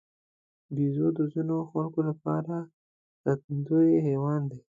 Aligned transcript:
بیزو 0.75 1.07
د 1.17 1.19
ځینو 1.33 1.57
خلکو 1.71 1.99
لپاره 2.09 2.55
ساتندوی 3.23 3.89
حیوان 4.05 4.41
دی. 4.51 4.59